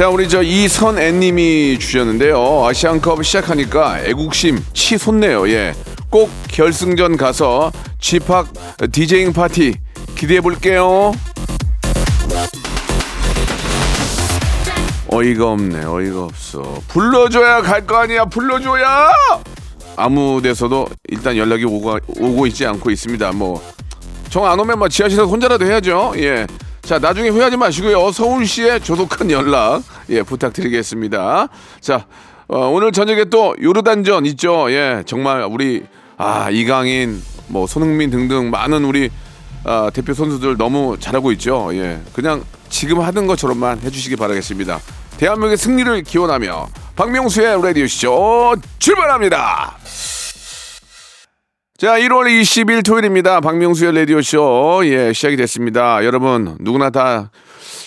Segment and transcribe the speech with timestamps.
[0.00, 2.64] 자 우리 저 이선애님이 주셨는데요.
[2.66, 5.46] 아시안컵 시작하니까 애국심 치솟네요.
[5.50, 5.74] 예
[6.08, 8.18] 꼭 결승전 가서 p
[8.90, 9.74] 디제잉 파티
[10.16, 11.12] 기대해 볼게요.
[15.08, 16.80] 어이가 없네 어이가 없어.
[16.88, 19.10] 불러줘야 갈 거 아니야 불러줘야!
[19.96, 23.32] 아무 데서도 일단 연락이 오고, 오고 있지 않고 있습니다.
[23.32, 23.60] 뭐
[24.30, 26.14] 정 안 오면 뭐 지하실에서 혼자라도 해야죠.
[26.16, 26.46] 예
[26.90, 31.46] 자 나중에 후회하지 마시고요 서울시에 조속한 연락 예 부탁드리겠습니다
[31.78, 32.04] 자
[32.48, 35.84] 어, 오늘 저녁에 또 요르단전 있죠 예 정말 우리
[36.16, 39.08] 아 이강인 뭐 손흥민 등등 많은 우리
[39.62, 41.68] 아, 대표 선수들 너무 잘하고 있죠.
[41.74, 44.80] 예, 그냥 지금 하는 것처럼만 해주시기 바라겠습니다.
[45.18, 49.76] 대한민국의 승리를 기원하며 박명수의 라디오 쇼 출발합니다.
[51.80, 53.40] 자, 1월 20일 토요일입니다.
[53.40, 56.04] 박명수의 라디오 쇼 예, 시작이 됐습니다.
[56.04, 57.30] 여러분 누구나 다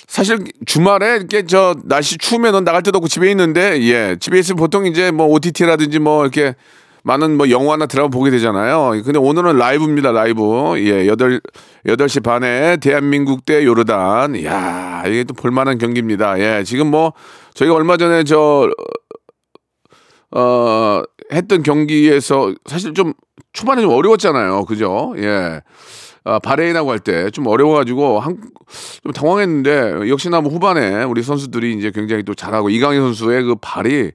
[0.08, 4.88] 사실 주말에 이렇게 저 날씨 추우면 나갈 데도 없고 집에 있는데 예, 집에 있으면 보통
[4.88, 6.56] 이제 뭐 OTT라든지 뭐 이렇게
[7.04, 9.00] 많은 뭐 영화나 드라마 보게 되잖아요.
[9.06, 10.74] 근데 오늘은 라이브입니다, 라이브.
[10.80, 11.40] 예, 8,
[11.86, 14.34] 8시 반에 대한민국 대 요르단.
[14.38, 16.40] 이야, 이게 또 볼만한 경기입니다.
[16.40, 17.14] 예, 지금 뭐,
[17.54, 18.72] 저희가 얼마 전에 저,
[20.36, 23.14] 어, 했던 경기에서 사실 좀
[23.54, 24.66] 초반에 좀 어려웠잖아요.
[24.66, 25.14] 그죠?
[25.18, 25.62] 예.
[26.26, 28.38] 아, 바레인하고 할 때 좀 어려워가지고 한,
[29.04, 34.12] 좀 당황했는데 역시나 뭐 후반에 우리 선수들이 이제 굉장히 또 잘하고 이강인 선수의 그 발이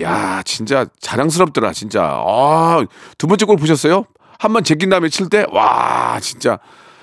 [0.00, 4.04] 야 진짜 자랑스럽더라 진짜 아두 번째 골 보셨어요?
[4.38, 6.58] 한 번 제낀 다음에 칠 때 와 진짜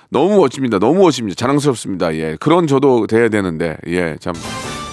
[0.10, 4.34] 너무 멋집니다 너무 멋집니다 자랑스럽습니다 예 그런 저도 돼야 되는데 예 참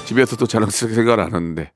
[0.04, 1.72] 집에서 또 자랑스럽게 생각을 안 하는데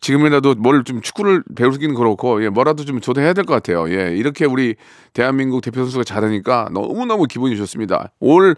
[0.00, 3.88] 지금이라도 뭘 좀 축구를 배우기는 그렇고 예 뭐라도 좀 저도 해야 될 것 같아요.
[3.90, 4.74] 예 이렇게 우리
[5.12, 8.10] 대한민국 대표 선수가 잘하니까 너무 너무 기분이 좋습니다.
[8.20, 8.56] 올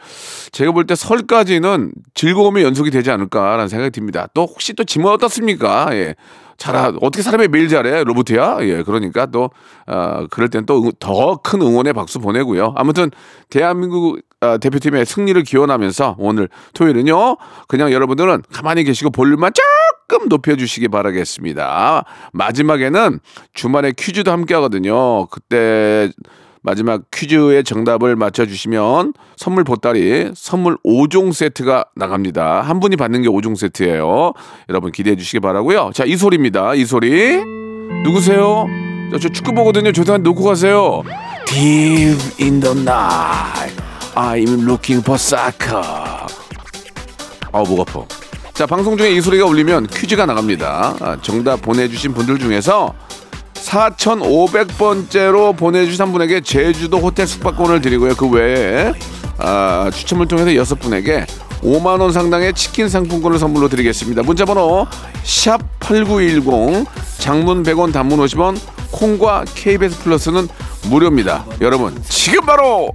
[0.53, 4.29] 제가 볼 때 설까지는 즐거움의 연속이 되지 않을까라는 생각이 듭니다.
[4.35, 5.89] 또 혹시 또 지면 어떻습니까?
[5.93, 6.15] 예
[6.59, 8.59] 잘하 어떻게 사람이 매일 잘해 로봇이야?
[8.63, 9.51] 예 그러니까 또
[9.87, 12.73] 어, 그럴 땐 또 더 큰 응원의 박수 보내고요.
[12.77, 13.11] 아무튼
[13.51, 17.37] 대한민국 어, 대표팀의 승리를 기원하면서 오늘 토요일은요
[17.69, 19.53] 그냥 여러분들은 가만히 계시고 볼륨만
[20.09, 23.21] 조금 높여주시기 바라겠습니다 마지막에는
[23.55, 26.11] 주말에 퀴즈도 함께 하거든요 그때
[26.67, 32.61] 마지막 퀴즈의 정답을 맞춰주시면 선물 보따리 선물 5종 세트가 나갑니다.
[32.61, 34.33] 한 분이 받는 게 5종 세트예요.
[34.69, 35.93] 여러분 기대해 주시기 바라고요.
[35.95, 36.75] 자, 이 소리입니다.
[36.75, 37.41] 이 소리.
[38.03, 38.67] 누구세요?
[39.13, 39.93] 저, 저 축구 보거든요.
[39.93, 41.05] 죄송한데 놓고 가세요.
[41.47, 43.81] Deep in the night,
[44.17, 45.83] I'm looking for soccer.
[47.53, 48.03] 아우 목 아파.
[48.55, 50.97] 자, 방송 중에 이 소리가 울리면 퀴즈가 나갑니다.
[51.01, 52.95] 아, 정답 보내주신 분들 중에서
[53.53, 58.15] 4,500번째로 보내주신 한 분에게 제주도 호텔 숙박권을 드리고요.
[58.15, 58.95] 그 외에
[59.37, 61.27] 아, 추첨을 통해서 여섯 분에게
[61.61, 64.23] 5만 원 상당의 치킨 상품권을 선물로 드리겠습니다.
[64.23, 64.87] 문자 번호
[65.25, 66.87] 샵 #8910
[67.19, 68.59] 장문 100원, 단문 50원,
[68.93, 70.49] 콩과 KBS 플러스는
[70.89, 71.45] 무료입니다.
[71.61, 72.95] 여러분 지금 바로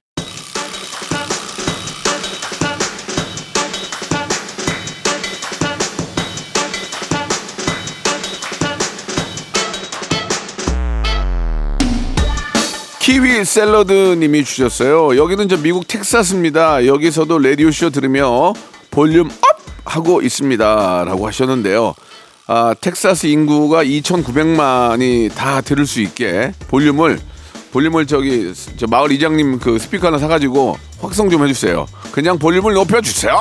[13.01, 15.17] 키위 샐러드 님이 주셨어요.
[15.17, 16.85] 여기는 저 미국 텍사스입니다.
[16.85, 18.53] 여기서도 라디오쇼 들으며
[18.91, 19.59] 볼륨 up!
[19.85, 21.05] 하고 있습니다.
[21.05, 21.95] 라고 하셨는데요.
[22.45, 27.19] 아, 텍사스 인구가 2,900만이 다 들을 수 있게 볼륨을
[27.71, 31.87] 볼륨을 저기 저 마을 이장님 그 스피커 하나 사가지고 확성 좀 해주세요.
[32.11, 33.33] 그냥 볼륨을 높여주세요.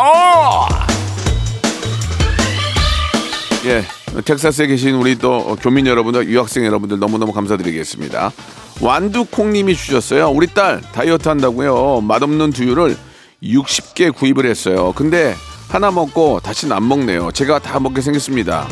[3.66, 3.84] 예,
[4.24, 8.32] 텍사스에 계신 우리 또 교민 여러분들, 유학생 여러분들 너무너무 감사드리겠습니다.
[8.80, 10.30] 완두콩님이 주셨어요.
[10.30, 12.00] 우리 딸 다이어트 한다고요.
[12.00, 12.96] 맛없는 두유를
[13.42, 14.92] 60개 구입을 했어요.
[14.96, 15.34] 근데
[15.68, 17.30] 하나 먹고 다시는 안 먹네요.
[17.32, 18.66] 제가 다 먹게 생겼습니다.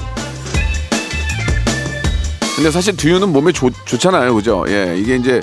[2.56, 4.34] 근데 사실 두유는 몸에 좋, 좋잖아요.
[4.34, 4.64] 그죠?
[4.68, 4.96] 예.
[4.98, 5.40] 이게 이제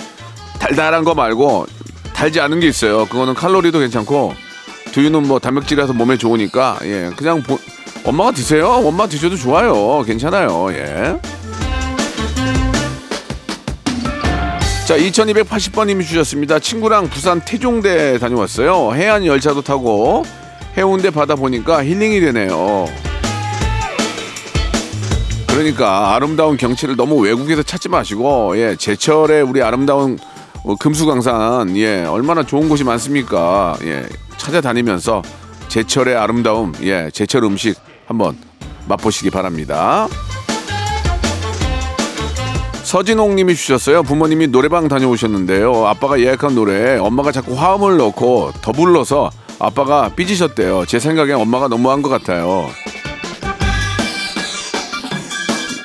[0.60, 1.66] 달달한 거 말고
[2.14, 3.06] 달지 않은 게 있어요.
[3.06, 4.34] 그거는 칼로리도 괜찮고
[4.92, 7.10] 두유는 뭐 단백질이라서 몸에 좋으니까 예.
[7.16, 7.60] 그냥 보-
[8.06, 8.68] 엄마가 드세요.
[8.68, 10.04] 엄마 드셔도 좋아요.
[10.04, 10.72] 괜찮아요.
[10.74, 11.20] 예.
[14.88, 16.60] 자, 2280번님이 주셨습니다.
[16.60, 18.94] 친구랑 부산 태종대 다녀왔어요.
[18.94, 20.24] 해안 열차도 타고
[20.78, 22.86] 해운대 바다 보니까 힐링이 되네요.
[25.48, 30.20] 그러니까 아름다운 경치를 너무 외국에서 찾지 마시고 예 제철에 우리 아름다운
[30.64, 34.06] 어, 금수강산 예 얼마나 좋은 곳이 많습니까 예
[34.36, 35.22] 찾아다니면서
[35.70, 38.38] 제철의 아름다움 예 제철 음식 한번
[38.88, 40.08] 맛보시기 바랍니다.
[42.84, 44.04] 서진홍 님이 주셨어요.
[44.04, 45.88] 부모님이 노래방 다녀오셨는데요.
[45.88, 50.86] 아빠가 예약한 노래에 엄마가 자꾸 화음을 넣고 더 불러서 아빠가 삐지셨대요.
[50.86, 52.70] 제 생각엔 엄마가 너무한 것 같아요.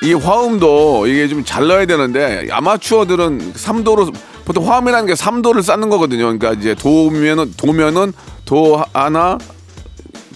[0.03, 4.13] 이 화음도 이게 좀 잘 넣어야 되는데 아마추어들은 3도로
[4.45, 6.25] 보통 화음이라는 게 3도를 쌓는 거거든요.
[6.37, 8.13] 그러니까 이제 도면은 도면은
[8.45, 9.37] 도 하나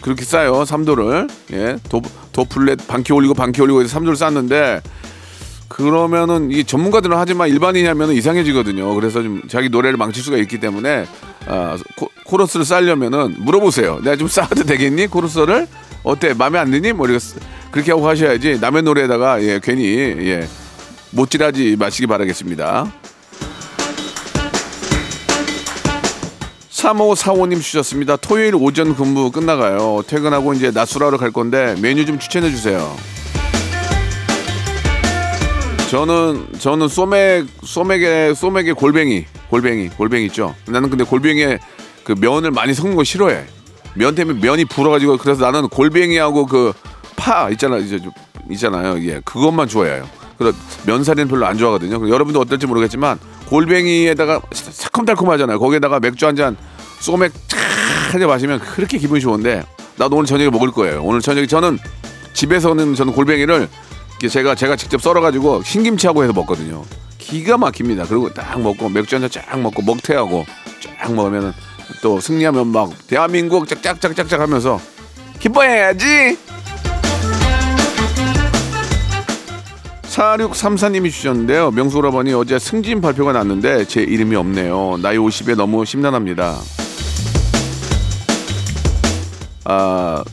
[0.06, 0.54] 그렇게 쌓요.
[0.62, 1.28] 3도를.
[1.54, 1.78] 예.
[1.90, 2.00] 도,
[2.32, 4.80] 도 플랫 반키 올리고 반키 올리고 해서 3도를 쌓는데
[5.68, 8.94] 그러면은 이 전문가들은 하지만 일반인이 하면은 이상해지거든요.
[8.94, 11.08] 그래서 좀 자기 노래를 망칠 수가 있기 때문에
[11.48, 14.02] 아, 코, 코러스를 쌓려면은 물어보세요.
[14.04, 15.08] 내가 좀 쌓아도 되겠니?
[15.08, 15.66] 코러스를
[16.04, 16.36] 어때?
[16.36, 16.94] 마음에 안 드니?
[16.94, 17.40] 뭐 이렇게 쓰-
[17.72, 20.48] 그렇게 하고 하셔야지 남의 노래에다가 예 괜히 예
[21.14, 22.92] 못질하지 마시기 바라겠습니다.
[26.94, 28.16] 3545님 주셨습니다.
[28.18, 30.04] 토요일 오전 근무 끝나가요.
[30.08, 32.96] 퇴근하고 이제 낮술하러 갈 건데 메뉴 좀 추천해 주세요.
[35.90, 40.54] 저는 저는 소맥 소맥의 소맥의 골뱅이 골뱅이 골뱅이 있죠.
[40.68, 41.60] 나는 근데 골뱅이에
[42.04, 43.46] 그 면을 많이 섞는 거 싫어해.
[43.96, 46.74] 면 때문에 면이 불어가지고 그래서 나는 골뱅이하고 그
[47.18, 48.12] 파 있잖아 이제 좀
[48.52, 49.00] 있잖아요.
[49.10, 50.08] 예 그것만 좋아해요.
[50.38, 50.56] 그래서
[50.86, 52.08] 면사리는 별로 안 좋아하거든요.
[52.10, 53.18] 여러분도 어떨지 모르겠지만
[53.48, 55.58] 골뱅이에다가 새콤달콤하잖아요.
[55.58, 56.56] 거기에다가 맥주 한 잔
[57.06, 59.64] 소맥 쫙하게 마시면 그렇게 기분이 좋은데
[59.96, 61.04] 나도 오늘 저녁에 먹을 거예요.
[61.04, 61.78] 오늘 저녁에 저는
[62.34, 63.70] 집에서는 저는 골뱅이를
[64.30, 66.84] 제가 제가 직접 썰어가지고 신김치하고 해서 먹거든요.
[67.20, 68.06] 기가 막힙니다.
[68.08, 70.46] 그리고 딱 먹고 맥주 한 잔 쫙 먹고 먹태하고
[70.80, 71.54] 쫙 먹으면
[72.02, 74.80] 또 승리하면 막 대한민국 짝짝짝짝짝 하면서
[75.40, 76.38] 기뻐해야지.
[80.04, 81.72] 4634님이 주셨는데요.
[81.72, 84.98] 명수 오라버니 어제 승진 발표가 났는데 제 이름이 없네요.
[85.02, 86.58] 나이 50에 너무 심란합니다.
[89.66, 90.24] 아,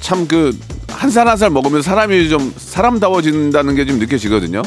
[0.00, 0.52] 참 그
[0.90, 4.62] 한 살 한 살 먹으면 사람이 좀 사람다워진다는 게 좀 느껴지거든요.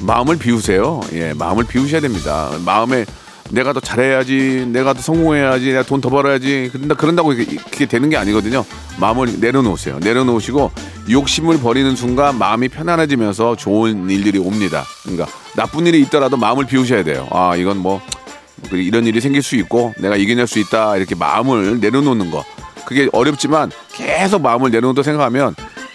[0.00, 1.00] 마음을 비우세요.
[1.12, 2.50] 예, 마음을 비우셔야 됩니다.
[2.64, 3.04] 마음에
[3.50, 6.68] 내가 더 잘해야지, 내가 더 성공해야지, 내가 돈 더 벌어야지.
[6.72, 8.64] 그런다 그런다고 이게, 되는 게 아니거든요.
[9.00, 9.98] 마음을 내려놓으세요.
[10.00, 10.70] 내려놓으시고
[11.10, 14.84] 욕심을 버리는 순간 마음이 편안해지면서 좋은 일들이 옵니다.
[15.04, 15.26] 그러니까
[15.56, 17.26] 나쁜 일이 있더라도 마음을 비우셔야 돼요.
[17.30, 22.30] 아, 이건 뭐그 이런 일이 생길 수 있고 내가 이겨낼 수 있다 이렇게 마음을 내려놓는
[22.30, 22.44] 거
[22.88, 25.54] 그게 어렵지만 계속 마음을 내려놓는다 생각하면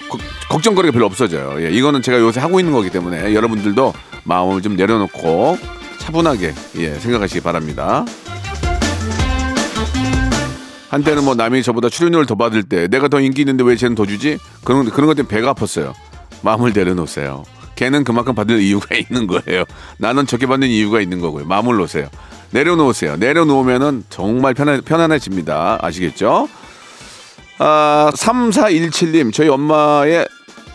[0.09, 0.19] 거-
[0.49, 1.55] 걱정거리가 별로 없어져요.
[1.65, 3.93] 예, 이거는 제가 요새 하고 있는 거기 때문에 여러분들도
[4.25, 5.57] 마음을 좀 내려놓고
[5.97, 8.05] 차분하게 예, 생각하시기 바랍니다.
[10.89, 14.05] 한때는 뭐 남이 저보다 출연료를 더 받을 때 내가 더 인기 있는데 왜 쟤는 더
[14.05, 14.37] 주지?
[14.63, 15.93] 그런 그런 것 때문에 배가 아팠어요.
[16.43, 17.43] 마음을 내려놓으세요.
[17.75, 19.63] 걔는 그만큼 받을 이유가 있는 거예요.
[19.97, 21.45] 나는 저렇게 받는 이유가 있는 거고요.
[21.45, 22.07] 마음을 놓으세요.
[22.51, 23.15] 내려놓으세요.
[23.17, 25.79] 내려놓으면은 정말 편안, 편안해집니다.
[25.81, 26.47] 아시겠죠?
[27.65, 30.27] 아, 3417님, 저희 엄마의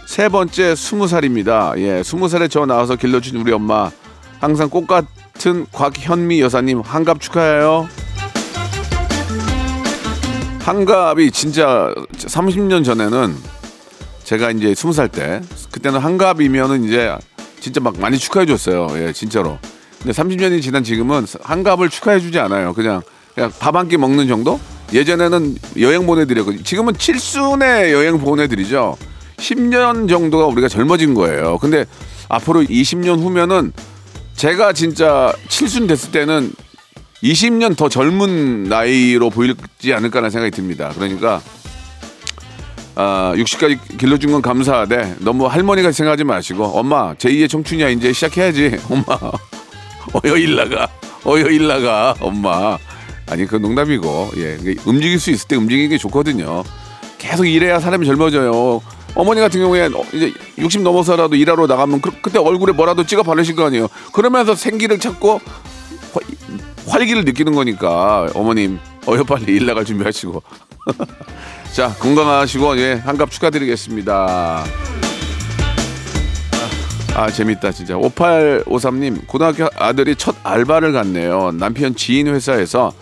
[0.06, 1.74] 세 번째 스무 살입니다.
[1.76, 3.90] 예, 스무 살에 저 나와서 길러준 우리 엄마.
[4.40, 7.86] 항상 꽃 같은 곽현미 여사님, 한갑 축하해요.
[10.60, 13.36] 한갑이 진짜 30년 전에는
[14.24, 17.14] 제가 이제 20살 때 그때는 한갑이면은 이제
[17.60, 18.88] 진짜 막 많이 축하해 줬어요.
[18.94, 19.58] 예, 진짜로.
[19.98, 22.72] 근데 30년이 지난 지금은 한갑을 축하해 주지 않아요.
[22.72, 23.02] 그냥
[23.34, 24.58] 그냥 밥 한 끼 먹는 정도?
[24.92, 28.96] 예전에는 여행 보내드렸고 지금은 칠순에 여행 보내드리죠.
[29.36, 31.58] 10년 정도가 우리가 젊어진 거예요.
[31.58, 31.84] 근데
[32.28, 33.72] 앞으로 20년 후면은
[34.34, 36.52] 제가 진짜 칠순 됐을 때는
[37.22, 40.92] 20년 더 젊은 나이로 보이지 않을까라는 생각이 듭니다.
[40.94, 41.40] 그러니까
[42.94, 49.16] 아, 60까지 길러준 건 감사하되 너무 할머니가 생각하지 마시고 엄마 제2의 청춘이야 이제 시작해야지 엄마
[50.14, 50.88] 어여 일나가
[51.24, 52.76] 어여 일나가 엄마
[53.30, 54.30] 아니 그 농담이고.
[54.38, 54.58] 예.
[54.84, 56.64] 움직일 수 있을 때 움직이는 게 좋거든요.
[57.18, 58.80] 계속 일해야 사람이 젊어져요.
[59.14, 63.56] 어머니 같은 경우에 어, 이제 60 넘어서라도 일하러 나가면 그, 그때 얼굴에 뭐라도 찍어 바르실
[63.56, 63.88] 거 아니에요.
[64.12, 65.40] 그러면서 생기를 찾고
[66.12, 66.20] 화-
[66.92, 70.42] 활기를 느끼는 거니까 어머님 어여 빨리 일 나갈 준비하시고.
[71.74, 74.64] 자 건강하시고 예 한갑 축하드리겠습니다.
[77.14, 77.94] 아 재밌다 진짜.
[77.94, 81.50] 5853님 고등학교 아들이 첫 알바를 갔네요.
[81.52, 82.92] 남편 지인 회사에서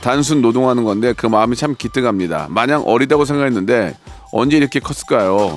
[0.00, 3.96] 단순 노동하는 건데 그 마음이 참 기특합니다 마냥 어리다고 생각했는데
[4.32, 5.54] 언제 이렇게 컸을까요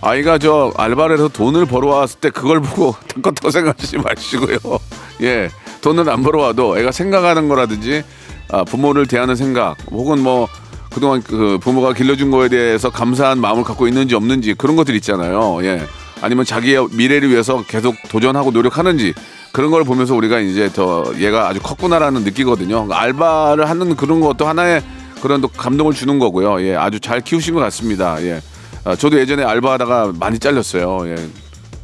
[0.00, 4.58] 아이가 저 알바를 해서 돈을 벌어왔을 때 그걸 보고 덕같다고 생각하지 마시고요
[5.22, 5.48] 예
[5.80, 8.02] 돈을 안 벌어와도 애가 생각하는 거라든지
[8.50, 10.48] 아, 부모를 대하는 생각 혹은 뭐
[10.92, 15.64] 그동안 그 부모가 길러준 거에 대해서 감사한 마음을 갖고 있는지 없는지 그런 것들 있잖아요.
[15.64, 15.82] 예.
[16.22, 19.12] 아니면 자기의 미래를 위해서 계속 도전하고 노력하는지
[19.52, 22.86] 그런 걸 보면서 우리가 이제 더 얘가 아주 컸구나라는 느끼거든요.
[22.86, 24.82] 그러니까 알바를 하는 그런 것도 하나의
[25.20, 26.62] 그런 또 감동을 주는 거고요.
[26.62, 28.22] 예, 아주 잘 키우신 것 같습니다.
[28.22, 28.40] 예.
[28.84, 31.08] 아, 저도 예전에 알바하다가 많이 잘렸어요.
[31.10, 31.16] 예.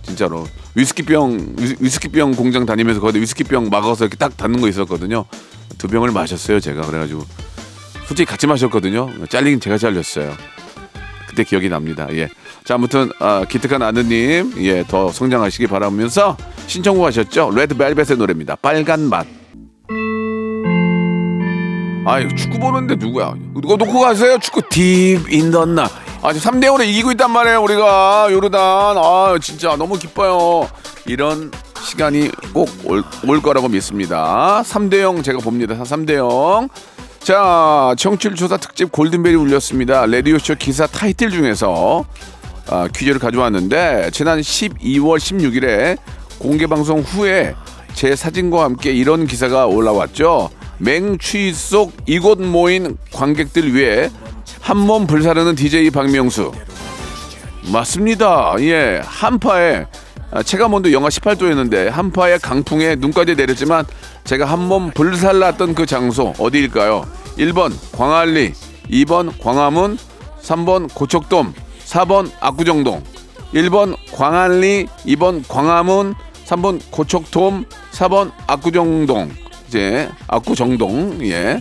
[0.02, 5.24] 진짜로 위스키병 위- 위스키병 공장 다니면서 거기 위스키병 막아서 이렇게 딱 닫는 거 있었거든요.
[5.76, 7.24] 두 병을 마셨어요, 제가 그래 가지고
[8.06, 9.10] 솔직히 같이 마셨거든요.
[9.28, 10.32] 잘리긴 제가 잘렸어요.
[11.28, 12.06] 그때 기억이 납니다.
[12.12, 12.28] 예.
[12.68, 17.50] 자, 아무튼 아, 기특한 아드님, 예, 더 성장하시기 바라면서 신청곡 하셨죠?
[17.54, 18.56] 레드벨벳의 노래입니다.
[18.56, 19.26] 빨간 맛.
[22.04, 23.34] 아, 이거 축구 보는데 누구야?
[23.56, 24.36] 이거 놓고 가세요.
[24.38, 25.88] 축구 딥 인던나.
[26.20, 27.62] 아, 지금 3대 5로 이기고 있단 말이에요.
[27.62, 28.60] 우리가 요르단.
[28.98, 30.68] 아, 진짜 너무 기뻐요.
[31.06, 31.50] 이런
[31.82, 34.62] 시간이 꼭올 거라고 믿습니다.
[34.62, 35.74] 3대 0 제가 봅니다.
[35.74, 36.68] 3대 0.
[37.20, 40.04] 자, 청취율 조사 특집 골든벨이 울렸습니다.
[40.04, 42.04] 레디오쇼 기사 타이틀 중에서
[42.70, 45.96] 아, 퀴즈를 가져왔는데 지난 12월 16일에
[46.38, 47.54] 공개 방송 후에
[47.94, 50.50] 제 사진과 함께 이런 기사가 올라왔죠.
[50.78, 54.10] 맹추위 속 이곳 모인 관객들 위해
[54.60, 56.52] 한몸 불사르는 DJ 박명수.
[57.72, 58.54] 맞습니다.
[58.60, 59.86] 예, 한파에
[60.30, 63.86] 아, 체감온도 영하 18도였는데 한파에 강풍에 눈까지 내렸지만
[64.24, 67.06] 제가 한몸 불살랐던 그 장소 어디일까요?
[67.38, 68.52] 1번 광안리,
[68.90, 69.96] 2번 광화문,
[70.42, 71.54] 3번 고척돔,
[71.88, 73.02] 4번 압구정동.
[73.54, 76.14] 1번 광안리, 2번 광화문,
[76.44, 79.30] 3번 고척돔, 4번 압구정동.
[79.66, 81.20] 이제 압구정동.
[81.22, 81.60] 예.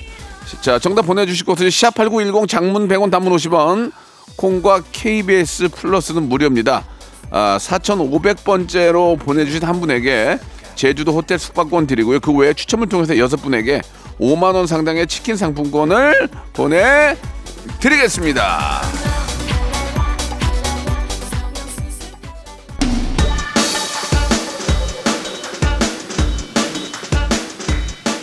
[0.61, 3.91] 자, 정답 보내주실 곳은 샵8910 장문 100원 단문 50원
[4.35, 6.85] 콩과 KBS 플러스는 무료입니다.
[7.31, 10.37] 아, 4,500번째로 보내주신 한 분에게
[10.75, 12.19] 제주도 호텔 숙박권 드리고요.
[12.19, 13.81] 그 외에 추첨을 통해서 여섯 분에게
[14.19, 19.06] 5만 원 상당의 치킨 상품권을 보내드리겠습니다.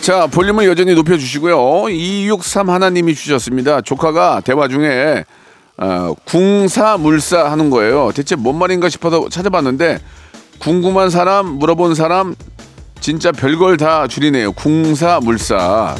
[0.05, 1.89] 자, 볼륨을 여전히 높여주시고요.
[1.89, 3.81] 263 하나님이 주셨습니다.
[3.81, 5.25] 조카가 대화 중에
[5.77, 8.11] 어, 궁사물사 하는 거예요.
[8.13, 9.97] 대체 뭔 말인가 싶어서 찾아봤는데
[10.59, 12.35] 궁금한 사람, 물어본 사람
[12.99, 14.51] 진짜 별걸 다 줄이네요.
[14.51, 15.95] 궁사물사.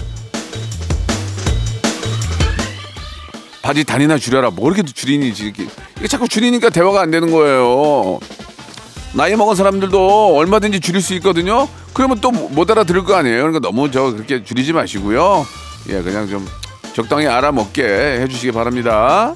[3.63, 4.51] 바지 단이나 줄여라.
[4.51, 8.19] 뭐 이렇게 줄이니 이게 자꾸 줄이니까 대화가 안 되는 거예요.
[9.15, 11.67] 나이 먹은 사람들도 얼마든지 줄일 수 있거든요.
[11.93, 13.37] 그러면 또 못 알아들을 거 아니에요.
[13.37, 15.45] 그러니까 너무 저 그렇게 줄이지 마시고요.
[15.89, 16.45] 예, 그냥 좀
[16.93, 17.83] 적당히 알아먹게
[18.21, 19.33] 해주시기 바랍니다.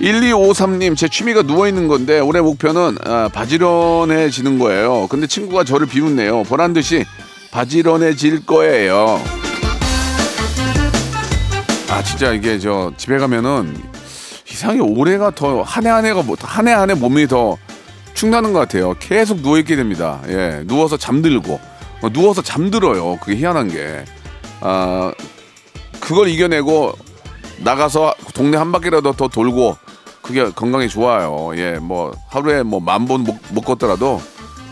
[0.00, 5.06] 1253님, 제 취미가 누워있는 건데, 올해 목표는 아, 바지런해지는 거예요.
[5.10, 6.44] 근데 친구가 저를 비웃네요.
[6.44, 7.04] 보란 듯이
[7.50, 9.22] 바지런해질 거예요.
[11.90, 13.76] 아, 진짜 이게 저 집에 가면은
[14.60, 17.56] 이상하게 올해가 더 한 해 한 해가 뭐, 한해 한 해 몸이 더
[18.12, 18.94] 축나는 것 같아요.
[18.98, 20.20] 계속 누워 있게 됩니다.
[20.28, 21.58] 예, 누워서 잠들고,
[22.02, 23.16] 어, 누워서 잠들어요.
[23.22, 24.04] 그게 희한한 게.
[24.60, 25.12] 아,
[26.00, 26.92] 그걸 이겨내고
[27.60, 29.76] 나가서 동네 한 바퀴라도 더 돌고
[30.20, 31.52] 그게 건강에 좋아요.
[31.56, 34.20] 예, 뭐 하루에 뭐 만 번 못 못 걷더라도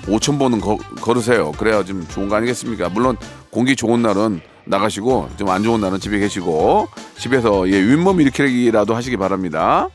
[0.07, 1.53] 5천 번은 거, 걸으세요.
[1.53, 2.91] 그래야 좀 좋은 거 아니겠습니까?
[2.91, 3.17] 물론
[3.51, 9.17] 공기 좋은 날은 나가시고 좀 안 좋은 날은 집에 계시고 집에서 예, 윗몸 일으키기라도 하시기
[9.17, 9.89] 바랍니다.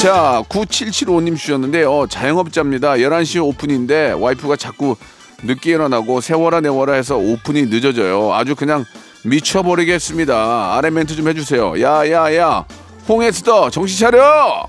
[0.00, 2.06] 자, 9775님 주셨는데요.
[2.08, 2.92] 자영업자입니다.
[2.94, 4.94] 11시 오픈인데 와이프가 자꾸
[5.42, 8.32] 늦게 일어나고 세워라 내워라 해서 오픈이 늦어져요.
[8.32, 8.84] 아주 그냥
[9.24, 10.76] 미쳐버리겠습니다.
[10.76, 11.80] 아래 멘트 좀 해주세요.
[11.82, 12.64] 야, 야, 야.
[13.08, 14.68] 홍에스더 정신 차려!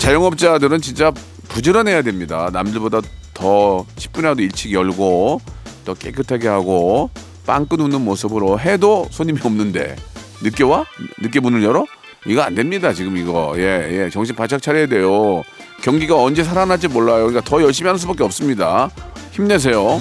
[0.00, 1.12] 자영업자들은 진짜
[1.48, 2.50] 부지런해야 됩니다.
[2.52, 3.00] 남들보다
[3.34, 5.40] 더 10분이라도 일찍 열고
[5.84, 7.10] 더 깨끗하게 하고
[7.46, 9.96] 빵 끊는 모습으로 해도 손님이 없는데
[10.42, 10.84] 늦게 와?
[11.20, 11.84] 늦게 문을 열어?
[12.26, 12.92] 이거 안 됩니다.
[12.92, 14.10] 지금 이거 예, 예.
[14.10, 15.42] 정신 바짝 차려야 돼요.
[15.82, 17.26] 경기가 언제 살아날지 몰라요.
[17.26, 18.90] 그러니까 더 열심히 하는 수밖에 없습니다.
[19.32, 20.00] 힘내세요.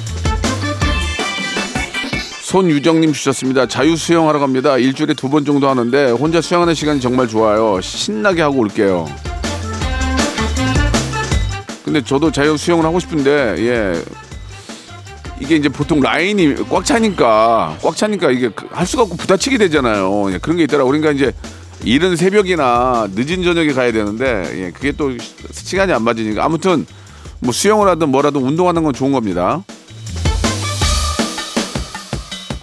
[2.43, 3.65] 손유정님 주셨습니다.
[3.65, 4.77] 자유 수영하러 갑니다.
[4.77, 7.79] 일주일에 두 번 정도 하는데 혼자 수영하는 시간이 정말 좋아요.
[7.81, 9.07] 신나게 하고 올게요.
[11.83, 14.03] 근데 저도 자유 수영을 하고 싶은데 예
[15.39, 20.31] 이게 이제 보통 라인이 꽉 차니까 꽉 차니까 이게 그- 할 수가 없고 부딪히게 되잖아요.
[20.33, 20.89] 예, 그런 게 있더라고.
[20.91, 21.31] 그러니까 이제
[21.83, 26.85] 이른 새벽이나 늦은 저녁에 가야 되는데 예, 그게 또 시- 시간이 안 맞으니까 아무튼
[27.39, 29.63] 뭐 수영을 하든 뭐라든 운동하는 건 좋은 겁니다.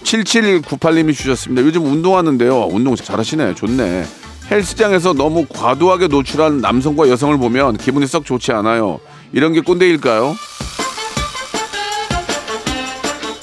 [0.03, 1.61] 7798님이 주셨습니다.
[1.61, 2.69] 요즘 운동하는데요.
[2.71, 3.55] 운동 잘하시네.
[3.55, 4.05] 좋네.
[4.49, 8.99] 헬스장에서 너무 과도하게 노출한 남성과 여성을 보면 기분이 썩 좋지 않아요.
[9.31, 10.35] 이런 게 꼰대일까요?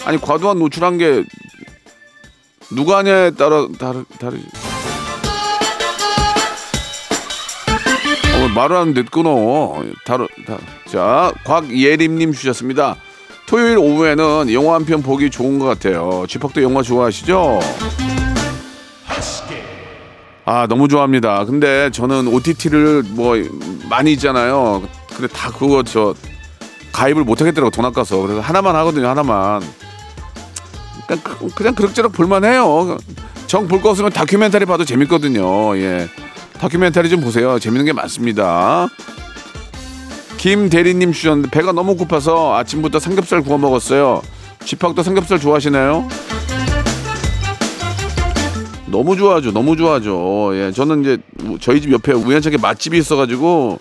[0.04, 1.25] 아니 과도한 노출한 게
[2.75, 4.44] 누가 하냐에 따라 다르 다르지.
[8.34, 9.82] 어, 말을 하는데 끊어.
[10.04, 10.58] 다르 다.
[10.90, 12.96] 자, 곽예림님 주셨습니다.
[13.46, 16.25] 토요일 오후에는 영화 한 편 보기 좋은 것 같아요.
[16.28, 17.60] 쥐팍도 영화 좋아하시죠?
[20.47, 21.45] 아 너무 좋아합니다.
[21.45, 23.35] 근데 저는 OTT를 뭐
[23.91, 24.83] 많이 있잖아요.
[25.15, 26.15] 근데 다 그거 저
[26.93, 29.61] 가입을 못 하겠더라고 돈 아까서 그래서 하나만 하거든요 하나만.
[31.07, 32.97] 그냥, 그- 그냥 그럭저럭 볼만해요.
[33.47, 35.76] 정 볼 거 없으면 다큐멘터리 봐도 재밌거든요.
[35.79, 36.09] 예,
[36.59, 37.59] 다큐멘터리 좀 보세요.
[37.59, 38.88] 재밌는 게 많습니다.
[40.37, 44.23] 김 대리님 주셨는데 배가 너무 고파서 아침부터 삼겹살 구워 먹었어요.
[44.65, 46.09] 집학도 삼겹살 좋아하시나요?
[48.97, 49.53] 너무 좋아하죠.
[49.53, 50.53] 너무 좋아하죠.
[50.55, 51.19] 예, 저는 이제
[51.61, 53.79] 저희 집 옆에 우연찮게 맛집이 있어가지고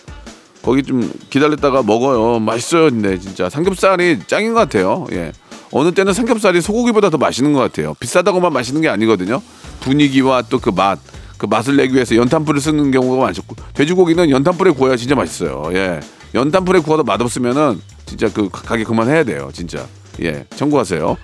[0.61, 2.39] 거기 좀 기다렸다가 먹어요.
[2.39, 2.89] 맛있어요.
[2.89, 5.05] 근데 진짜 삼겹살이 짱인 것 같아요.
[5.13, 5.31] 예.
[5.71, 7.93] 어느 때는 삼겹살이 소고기보다 더 맛있는 것 같아요.
[7.99, 9.41] 비싸다고만 맛있는 게 아니거든요.
[9.79, 10.99] 분위기와 또 그 맛,
[11.37, 13.41] 그 맛을 내기 위해서 연탄불을 쓰는 경우가 많죠.
[13.73, 15.69] 돼지고기는 연탄불에 구워야 진짜 맛있어요.
[15.73, 16.01] 예.
[16.33, 19.49] 연탄불에 구워도 맛없으면은 진짜 그 가게 그만해야 돼요.
[19.53, 19.85] 진짜.
[20.21, 20.45] 예.
[20.57, 21.15] 청구하세요.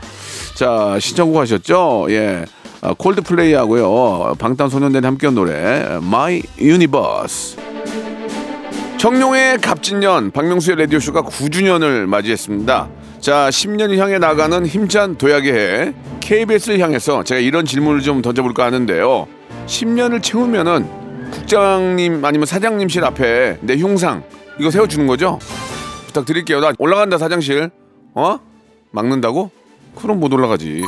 [0.55, 2.07] 자, 신청곡 하셨죠?
[2.09, 2.45] 예.
[2.81, 4.33] 아, 콜드플레이 하고요.
[4.39, 7.57] 방탄소년단이 함께한 노래 My Universe.
[8.97, 12.89] 청룡의 갑진년 박명수의 라디오쇼가 9주년을 맞이했습니다.
[13.19, 19.27] 자, 10년을 향해 나가는 힘찬 도약의 해 KBS를 향해서 제가 이런 질문을 좀 던져볼까 하는데요.
[19.67, 20.87] 10년을 채우면은
[21.31, 24.23] 국장님 아니면 사장님실 앞에 내 흉상
[24.59, 25.37] 이거 세워주는 거죠?
[26.07, 26.59] 부탁드릴게요.
[26.59, 27.69] 나 올라간다 사장실.
[28.13, 28.39] 어?
[28.91, 29.51] 막는다고?
[29.95, 30.81] 그럼 못 올라가지.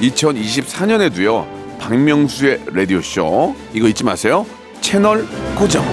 [0.00, 1.78] 2024년에도요.
[1.78, 4.46] 박명수의 라디오 쇼 이거 잊지 마세요.
[4.80, 5.84] 채널 고정.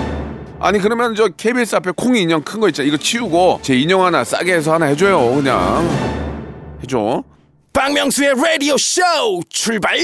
[0.60, 2.88] 아니 그러면 저 KBS 앞에 콩이 인형 큰 거 있잖아.
[2.88, 5.36] 이거 치우고 제 인형 하나 싸게 해서 하나 해줘요.
[5.36, 5.88] 그냥
[6.82, 7.24] 해줘.
[7.74, 9.02] 박명수의 라디오 쇼
[9.50, 9.98] 출발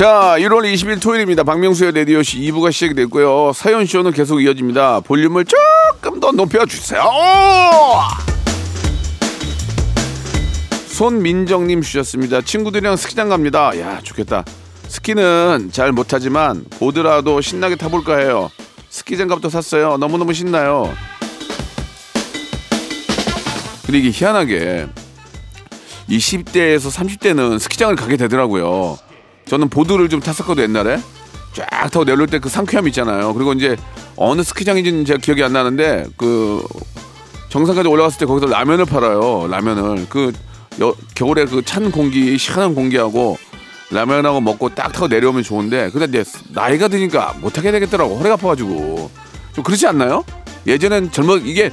[0.00, 1.42] 자, 1월 20일 토요일입니다.
[1.42, 3.52] 박명수의 라디오쇼 2부가 시작이 됐고요.
[3.52, 5.00] 사연쇼는 계속 이어집니다.
[5.00, 7.02] 볼륨을 조금 더 높여주세요.
[10.86, 12.40] 손민정님 주셨습니다.
[12.40, 13.78] 친구들이랑 스키장 갑니다.
[13.78, 14.42] 야, 좋겠다.
[14.88, 18.50] 스키는 잘 못하지만 보드라도 신나게 타볼까 해요.
[18.88, 19.98] 스키장 값도 샀어요.
[19.98, 20.90] 너무너무 신나요.
[23.84, 24.86] 근데 이게 희한하게
[26.08, 28.96] 20대에서 30대는 스키장을 가게 되더라고요.
[29.50, 31.00] 저는 보드를 좀 탔었거든요 옛날에
[31.52, 33.34] 쫙 타고 내려올 때 그 상쾌함 있잖아요.
[33.34, 33.76] 그리고 이제
[34.14, 36.62] 어느 스키장인지는 제가 기억이 안 나는데 그
[37.48, 39.48] 정상까지 올라갔을 때 거기서 라면을 팔아요.
[39.50, 40.32] 라면을 그
[40.80, 43.36] 여- 겨울에 그 찬 공기 시원한 공기하고
[43.90, 49.10] 라면하고 먹고 딱 타고 내려오면 좋은데 근데 이제 나이가 드니까 못 하게 되겠더라고 허리가 아파가지고
[49.52, 50.22] 좀 그렇지 않나요?
[50.68, 51.72] 예전엔 젊어 이게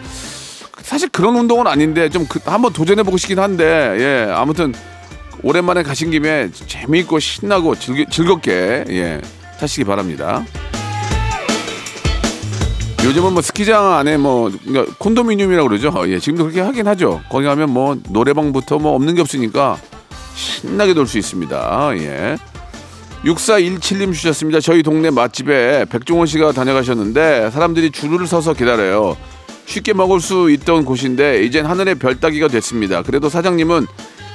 [0.81, 3.65] 사실 그런 운동은 아닌데 좀 그- 한번 도전해보고 싶긴 한데
[3.99, 4.73] 예 아무튼
[5.43, 9.21] 오랜만에 가신 김에 재미있고 신나고 즐겨, 즐겁게 예
[9.59, 10.43] 타시기 바랍니다.
[13.03, 15.93] 요즘은 뭐 스키장 안에 뭐 그러니까 콘도미니엄이라고 그러죠.
[16.07, 17.21] 예, 지금도 그렇게 하긴 하죠.
[17.29, 19.77] 거기 가면 뭐 노래방부터 뭐 없는 게 없으니까
[20.35, 21.91] 신나게 놀 수 있습니다.
[21.97, 22.37] 예.
[23.23, 24.59] 6417님 주셨습니다.
[24.59, 29.17] 저희 동네 맛집에 백종원 씨가 다녀가셨는데 사람들이 줄을 서서 기다려요.
[29.65, 33.03] 쉽게 먹을 수 있던 곳인데 이젠 하늘의 별 따기가 됐습니다.
[33.03, 33.85] 그래도 사장님은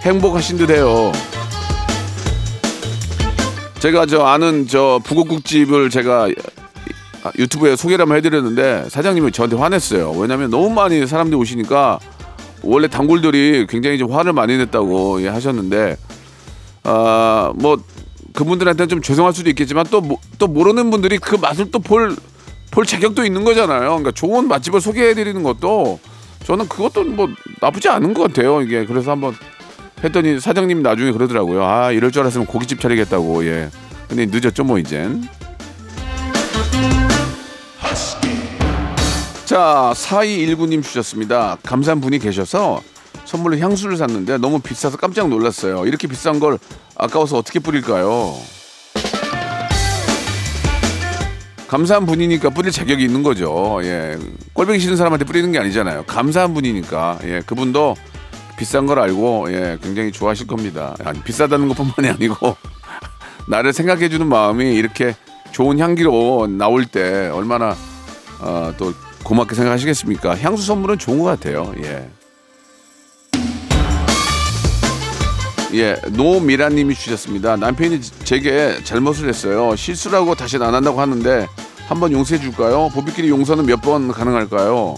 [0.02, 1.12] 행복하신 듯 해요.
[3.78, 6.28] 제가 저 아는 저 부곡국집을 제가
[7.24, 10.10] 아, 유튜브에 소개를 한번 해드렸는데 사장님이 저한테 화냈어요.
[10.12, 11.98] 왜냐하면 너무 많이 사람들이 오시니까
[12.62, 15.96] 원래 단골들이 굉장히 좀 화를 많이 냈다고 예, 하셨는데
[16.84, 17.78] 아 뭐
[18.32, 23.80] 그분들한테는 좀 죄송할 수도 있겠지만 또또 모르는 분들이 그 맛을 또볼볼 자격도 있는 거잖아요.
[23.80, 26.00] 그러니까 좋은 맛집을 소개해드리는 것도
[26.44, 27.28] 저는 그것도 뭐
[27.60, 28.62] 나쁘지 않은 것 같아요.
[28.62, 29.34] 이게 그래서 한번
[30.04, 31.64] 했더니 사장님이 나중에 그러더라고요.
[31.64, 33.70] 아 이럴 줄 알았으면 고깃집 차리겠다고 예.
[34.08, 35.22] 근데 늦었죠 뭐 이젠.
[39.44, 41.58] 자, 4219님 주셨습니다.
[41.62, 42.80] 감사한 분이 계셔서
[43.26, 45.84] 선물로 향수를 샀는데 너무 비싸서 깜짝 놀랐어요.
[45.84, 46.58] 이렇게 비싼 걸
[46.96, 48.34] 아까워서 어떻게 뿌릴까요?
[51.68, 53.80] 감사한 분이니까 뿌릴 자격이 있는 거죠.
[53.82, 54.16] 예.
[54.54, 56.04] 꼴보기 싫은 사람한테 뿌리는 게 아니잖아요.
[56.06, 57.18] 감사한 분이니까.
[57.24, 57.42] 예.
[57.44, 57.94] 그분도
[58.62, 60.94] 비싼 걸 알고 예, 굉장히 좋아하실 겁니다.
[61.04, 62.56] 아니, 비싸다는 것뿐만이 아니고
[63.48, 65.16] 나를 생각해 주는 마음이 이렇게
[65.50, 67.74] 좋은 향기로 나올 때 얼마나
[68.38, 68.94] 어, 또
[69.24, 70.38] 고맙게 생각하시겠습니까?
[70.38, 71.74] 향수 선물은 좋은 것 같아요.
[71.82, 72.08] 예.
[75.74, 77.56] 예, 노미라님이 주셨습니다.
[77.56, 79.74] 남편이 제게 잘못을 했어요.
[79.74, 81.48] 실수라고 다시는 안 한다고 하는데
[81.88, 82.90] 한번 용서해 줄까요?
[82.94, 84.94] 보비끼리 용서는 몇 번 가능할까요?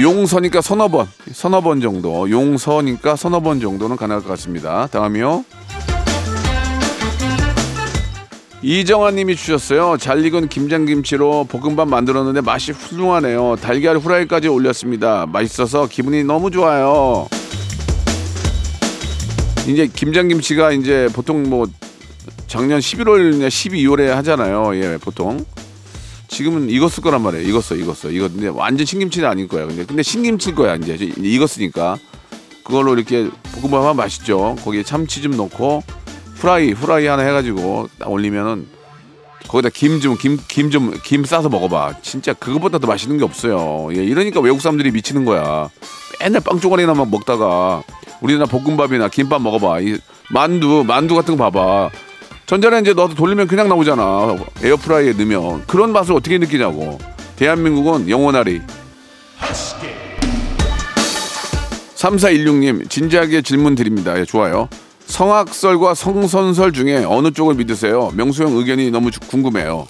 [0.00, 2.28] 용서니까 서너 번, 서너 번 정도.
[2.30, 4.86] 용서니까 서너 번 정도는 가능할 것 같습니다.
[4.88, 5.44] 다음이요.
[8.62, 9.96] 이정아님이 주셨어요.
[9.98, 13.56] 잘 익은 김장김치로 볶음밥 만들었는데 맛이 훌륭하네요.
[13.60, 15.26] 달걀 후라이까지 올렸습니다.
[15.26, 17.28] 맛있어서 기분이 너무 좋아요.
[19.68, 21.66] 이제 김장김치가 이제 보통 뭐
[22.46, 24.76] 작년 11월이나 12월에 하잖아요.
[24.76, 25.44] 예, 보통.
[26.36, 27.48] 지금은 익었을 거란 말이에요.
[27.48, 28.10] 익었어, 익었어.
[28.10, 29.66] 이거 근데 완전 신김치는 아닐 거야.
[29.66, 31.96] 근데 근데 신김치일 거야 이제 익었으니까
[32.62, 34.54] 그걸로 이렇게 볶음밥 하면 맛있죠.
[34.62, 35.82] 거기에 참치 좀 넣고
[36.34, 38.66] 후라이 후라이 하나 해가지고 딱 올리면은
[39.48, 42.02] 거기다 김 좀 김 김 좀김 싸서 먹어봐.
[42.02, 43.88] 진짜 그것보다 더 맛있는 게 없어요.
[43.96, 45.70] 예, 이러니까 외국 사람들이 미치는 거야.
[46.20, 47.82] 맨날 빵막 먹다가
[48.20, 49.80] 우리나라 볶음밥이나 김밥 먹어봐.
[49.80, 49.96] 이
[50.30, 51.90] 만두 만두 같은 거 봐봐.
[52.46, 54.36] 전자레인지에 넣어서 돌리면 그냥 나오잖아.
[54.62, 56.98] 에어프라이에 넣으면 그런 맛을 어떻게 느끼냐고.
[57.36, 58.62] 대한민국은 영원하리.
[61.96, 64.18] 3416님 진지하게 질문 드립니다.
[64.18, 64.68] 예, 좋아요.
[65.06, 68.10] 성악설과 성선설 중에 어느 쪽을 믿으세요?
[68.14, 69.86] 명수형 의견이 너무 주- 궁금해요.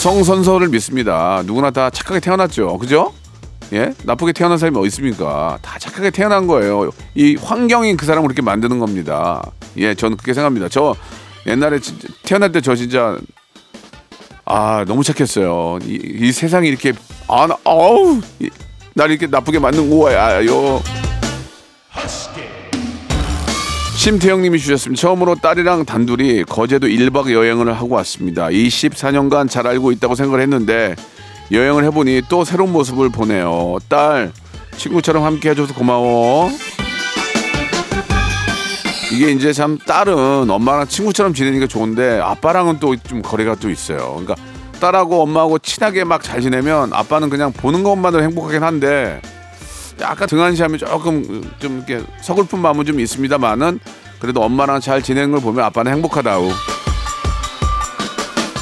[0.00, 1.42] 성선설을 믿습니다.
[1.44, 2.78] 누구나 다 착하게 태어났죠.
[2.78, 3.12] 그죠?
[3.72, 3.92] 예?
[4.04, 5.58] 나쁘게 태어난 사람이 어디 있습니까?
[5.62, 6.90] 다 착하게 태어난 거예요.
[7.14, 9.42] 이 환경이 그 사람을 그렇게 만드는 겁니다.
[9.78, 10.68] 예, 저는 그렇게 생각합니다.
[10.68, 10.94] 저
[11.46, 11.78] 옛날에
[12.24, 13.16] 태어날 때 저 진짜
[14.44, 15.78] 아 너무 착했어요.
[15.84, 16.92] 이, 이 세상이 이렇게
[17.28, 17.48] 아
[18.40, 18.50] 이-
[18.94, 20.80] 날 이렇게 나쁘게 만든 거야요.
[23.96, 25.00] 심태영님이 주셨습니다.
[25.00, 28.46] 처음으로 딸이랑 단둘이 거제도 1박 여행을 하고 왔습니다.
[28.46, 30.94] 24년간 잘 알고 있다고 생각을 했는데
[31.52, 33.78] 여행을 해보니 또 새로운 모습을 보네요.
[33.88, 34.32] 딸
[34.76, 36.50] 친구처럼 함께 해줘서 고마워.
[39.12, 44.16] 이게 이제 참 딸은 엄마랑 친구처럼 지내니까 좋은데 아빠랑은 또 좀 거리가 또 있어요.
[44.18, 44.34] 그러니까
[44.80, 49.20] 딸하고 엄마하고 친하게 막 잘 지내면 아빠는 그냥 보는 것만으로 행복하긴 한데
[50.00, 53.78] 약간 등한시하면 조금 좀 이렇게 서글픈 마음은 좀 있습니다만은
[54.18, 56.75] 그래도 엄마랑 잘 지내는 걸 보면 아빠는 행복하다고.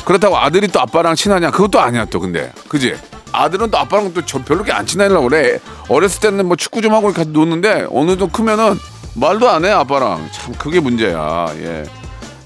[0.05, 1.51] 그렇다고 아들이 또 아빠랑 친하냐?
[1.51, 2.95] 그것도 아니야 또 근데 그지?
[3.33, 5.59] 아들은 또 아빠랑 또 저- 별로 이렇게 안 친하려고 그래.
[5.89, 8.79] 어렸을 때는 뭐 축구 좀 하고 같이 노는데 어느 정도 크면은
[9.15, 11.47] 말도 안 해 아빠랑 참 그게 문제야.
[11.59, 11.85] 예.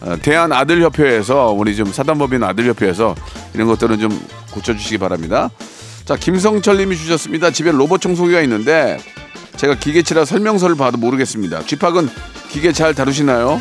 [0.01, 3.15] 어, 대한 아들 협회에서 우리 좀 사단법인 아들 협회에서
[3.55, 5.51] 이런 것들은 좀 고쳐주시기 바랍니다.
[6.05, 7.51] 자 김성철님이 주셨습니다.
[7.51, 8.99] 집에 로봇 청소기가 있는데
[9.57, 11.63] 제가 기계치라 설명서를 봐도 모르겠습니다.
[11.67, 12.09] 쥐팍은
[12.49, 13.61] 기계 잘 다루시나요?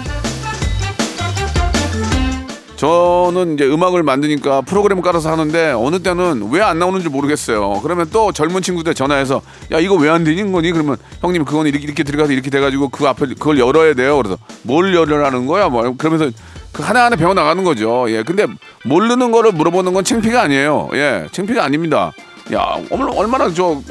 [2.78, 7.80] 저는 이제 음악을 만드니까 프로그램 깔아서 하는데 어느 때는 왜 안 나오는지 모르겠어요.
[7.82, 10.72] 그러면 또 젊은 친구들 전화해서 야 이거 왜 안 되는 거니?
[10.72, 14.18] 그러면 형님 그건 이렇게 이렇게 들어가서 이렇게 돼가지고 그 앞에 그걸 열어야 돼요.
[14.18, 15.70] 그래서 뭘 열으라는 거야?
[15.70, 16.30] 뭐 그러면서
[16.72, 18.06] 그 하나하나 배워 나가는 거죠.
[18.10, 18.22] 예.
[18.22, 18.46] 근데
[18.86, 20.90] 모르는 거를 물어보는 건 창피가 아니에요.
[20.94, 21.28] 예.
[21.32, 22.12] 창피가 아닙니다.
[22.54, 23.82] 야 얼마나 저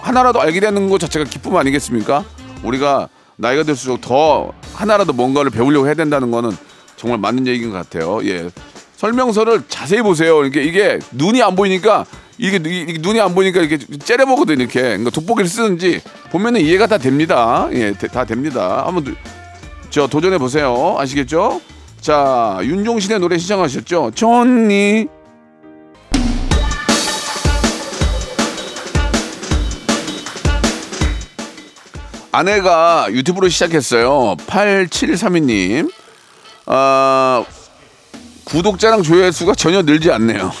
[0.00, 2.24] 하나라도 알게 되는 것 자체가 기쁨 아니겠습니까?
[2.62, 6.50] 우리가 나이가 들수록 더 하나라도 뭔가를 배우려고 해야 된다는 거는
[6.98, 8.20] 정말 맞는 얘기인 것 같아요.
[8.24, 8.50] 예.
[8.96, 10.44] 설명서를 자세히 보세요.
[10.44, 12.04] 이게 이게 눈이 안 보이니까
[12.36, 14.80] 이게, 이게 눈이 안 보이니까 이렇게 째려보거든 이렇게.
[14.82, 17.68] 그러니까 돋보기를 쓰는지 보면은 이해가 다 됩니다.
[17.72, 18.82] 예, 되- 다 됩니다.
[18.86, 19.12] 한번 도-
[19.90, 20.96] 저 도전해 보세요.
[20.98, 21.60] 아시겠죠?
[22.00, 24.12] 자, 윤종신의 노래 시청하셨죠?
[24.14, 25.06] 좋니?
[32.30, 34.36] 아내가 유튜브로 시작했어요.
[34.46, 35.90] 8732님.
[36.70, 37.44] 아,
[38.44, 40.52] 구독자랑 조회수가 전혀 늘지 않네요.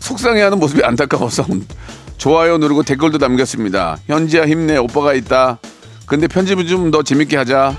[0.00, 1.46] 속상해하는 모습이 안타까워서
[2.18, 3.96] 좋아요 누르고 댓글도 남겼습니다.
[4.06, 5.58] 현지야 힘내 오빠가 있다.
[6.06, 7.74] 근데 편집을 좀더 재밌게 하자.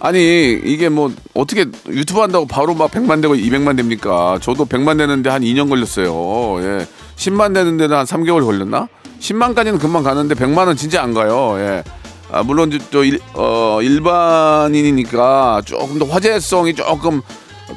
[0.00, 4.38] 아니 이게 뭐 어떻게 유튜브 한다고 바로 막 100만 되고 200만 됩니까?
[4.40, 6.62] 저도 100만 되는데 한 2년 걸렸어요.
[6.62, 6.86] 예.
[7.16, 8.88] 10만 되는 데는 한 3개월 걸렸나?
[9.20, 11.56] 10만까지는 금방 가는데 100만은 진짜 안 가요.
[11.58, 11.82] 예.
[12.30, 17.22] 아, 물론 또 일, 어, 일반인이니까 조금 더 화제성이 조금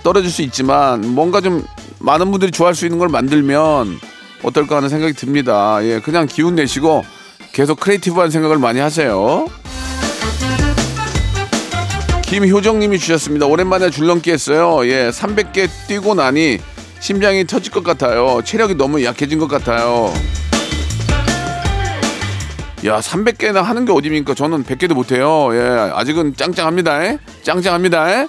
[0.03, 1.65] 떨어질 수 있지만 뭔가 좀
[1.99, 3.99] 많은 분들이 좋아할 수 있는 걸 만들면
[4.43, 5.79] 어떨까 하는 생각이 듭니다.
[5.83, 7.05] 예, 그냥 기운 내시고
[7.53, 9.47] 계속 creative한 생각을 많이 하세요.
[12.23, 13.45] 김효정님이 주셨습니다.
[13.45, 14.79] 오랜만에 줄넘기 했어요.
[14.87, 16.59] 예, 300개 뛰고 나니
[17.01, 18.41] 심장이 터질 것 같아요.
[18.43, 20.13] 체력이 너무 약해진 것 같아요.
[22.83, 24.33] 야, 300개나 하는 게 어딥니까?
[24.33, 25.49] 저는 100개도 못 해요.
[25.53, 27.03] 예, 아직은 짱짱합니다.
[27.05, 27.19] 에?
[27.43, 28.09] 짱짱합니다.
[28.09, 28.27] 에?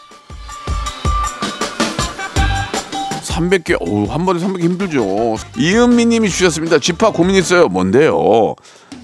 [3.25, 5.37] 300개, 어우, 한 번에 300개 힘들죠.
[5.57, 6.79] 이은미 님이 주셨습니다.
[6.79, 7.69] 쥐파 고민 있어요.
[7.69, 8.55] 뭔데요?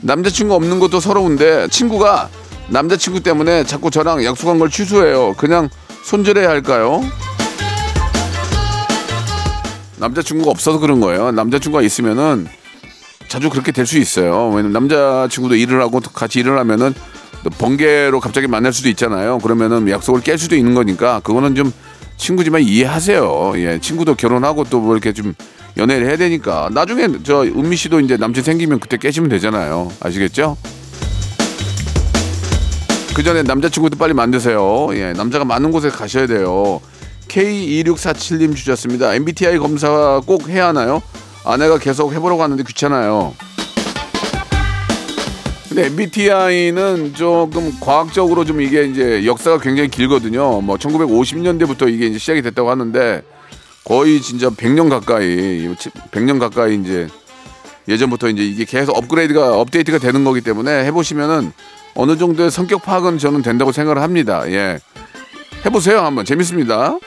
[0.02, 2.28] 남자친구 없는 것도 서러운데, 친구가
[2.68, 5.32] 남자친구 때문에 자꾸 저랑 약속한 걸 취소해요.
[5.38, 5.70] 그냥
[6.04, 7.02] 손절해야 할까요?
[9.96, 11.32] 남자친구가 없어서 그런 거예요.
[11.32, 12.48] 남자친구가 있으면은
[13.28, 14.48] 자주 그렇게 될 수 있어요.
[14.50, 16.94] 왜냐면 남자친구도 일을 하고 또 같이 일을 하면은
[17.44, 19.38] 또 번개로 갑자기 만날 수도 있잖아요.
[19.38, 21.72] 그러면은 약속을 깰 수도 있는 거니까 그거는 좀
[22.16, 23.52] 친구지만 이해하세요.
[23.56, 25.34] 예, 친구도 결혼하고 또 뭐 이렇게 좀
[25.76, 29.92] 연애를 해야 되니까 나중에 저 은미 씨도 이제 남친 생기면 그때 깨시면 되잖아요.
[30.00, 30.56] 아시겠죠?
[33.14, 34.88] 그 전에 남자친구도 빨리 만드세요.
[34.92, 36.80] 예, 남자가 많은 곳에 가셔야 돼요.
[37.28, 39.14] K2647님 주셨습니다.
[39.14, 41.02] MBTI 검사 꼭 해야 하나요?
[41.48, 43.34] 아내가 계속 해보라고 하는데 귀찮아요.
[45.66, 50.60] 근데 MBTI는 조금 과학적으로 좀 이게 이제 역사가 굉장히 길거든요.
[50.60, 53.22] 뭐 1950년대부터 이게 이제 시작이 됐다고 하는데
[53.84, 55.66] 거의 진짜 100년 가까이
[56.10, 57.08] 100년 가까이 이제
[57.88, 61.52] 예전부터 이제 이게 계속 업그레이드가 업데이트가 되는 거기 때문에 해보시면은
[61.94, 64.42] 어느 정도의 성격 파악은 저는 된다고 생각을 합니다.
[64.50, 64.78] 예.
[65.64, 66.98] 해보세요 한번 재밌습니다.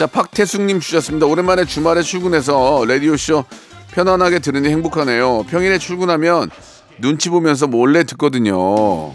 [0.00, 1.26] 자 박태숙님 주셨습니다.
[1.26, 3.44] 오랜만에 주말에 출근해서 라디오 쇼
[3.90, 5.42] 편안하게 들으니 행복하네요.
[5.42, 6.48] 평일에 출근하면
[7.02, 9.12] 눈치 보면서 몰래 듣거든요.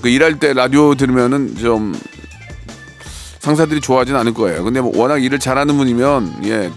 [0.00, 1.94] 그 일할 때 라디오 들으면은 좀
[3.40, 4.64] 상사들이 좋아하진 않을 거예요.
[4.64, 6.70] 근데 뭐 워낙 일을 잘하는 분이면 예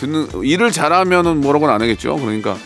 [0.00, 2.16] 듣는 일을 잘하면은 뭐라고는 안 하겠죠.
[2.16, 2.56] 그러니까